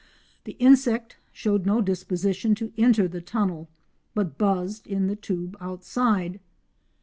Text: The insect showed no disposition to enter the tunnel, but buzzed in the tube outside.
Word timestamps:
The 0.45 0.53
insect 0.53 1.17
showed 1.31 1.67
no 1.67 1.79
disposition 1.79 2.55
to 2.55 2.73
enter 2.75 3.07
the 3.07 3.21
tunnel, 3.21 3.69
but 4.15 4.35
buzzed 4.35 4.87
in 4.87 5.05
the 5.05 5.15
tube 5.15 5.55
outside. 5.61 6.39